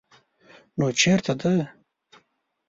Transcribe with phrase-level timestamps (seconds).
[0.77, 1.53] _نو چېرته ده؟